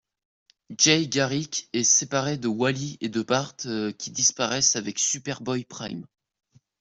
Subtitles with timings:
[0.79, 6.07] Jay Garrick est séparé de Wally et de Bart qui disparaissent avec Superboy-Prime.